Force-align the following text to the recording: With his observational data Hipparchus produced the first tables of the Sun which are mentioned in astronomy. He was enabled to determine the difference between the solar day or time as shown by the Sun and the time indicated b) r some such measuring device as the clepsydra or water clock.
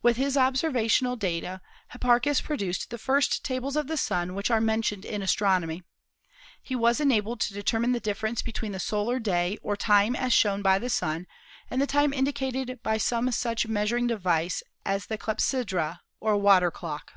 With 0.00 0.16
his 0.16 0.36
observational 0.36 1.16
data 1.16 1.60
Hipparchus 1.90 2.40
produced 2.40 2.88
the 2.90 2.98
first 2.98 3.44
tables 3.44 3.74
of 3.74 3.88
the 3.88 3.96
Sun 3.96 4.36
which 4.36 4.48
are 4.48 4.60
mentioned 4.60 5.04
in 5.04 5.22
astronomy. 5.22 5.82
He 6.62 6.76
was 6.76 7.00
enabled 7.00 7.40
to 7.40 7.52
determine 7.52 7.90
the 7.90 7.98
difference 7.98 8.42
between 8.42 8.70
the 8.70 8.78
solar 8.78 9.18
day 9.18 9.58
or 9.64 9.76
time 9.76 10.14
as 10.14 10.32
shown 10.32 10.62
by 10.62 10.78
the 10.78 10.88
Sun 10.88 11.26
and 11.68 11.82
the 11.82 11.86
time 11.88 12.12
indicated 12.12 12.68
b) 12.84 12.90
r 12.90 12.98
some 13.00 13.32
such 13.32 13.66
measuring 13.66 14.06
device 14.06 14.62
as 14.84 15.06
the 15.06 15.18
clepsydra 15.18 15.98
or 16.20 16.36
water 16.36 16.70
clock. 16.70 17.14